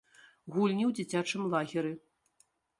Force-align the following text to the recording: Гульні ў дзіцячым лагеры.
Гульні 0.55 0.83
ў 0.89 0.95
дзіцячым 1.01 1.47
лагеры. 1.53 1.95